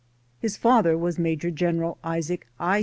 His 0.39 0.57
father 0.57 0.97
was 0.97 1.19
Major 1.19 1.51
General 1.51 1.99
Isaac 2.03 2.47
I. 2.59 2.79